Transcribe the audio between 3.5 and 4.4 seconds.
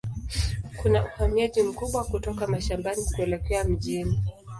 mjini.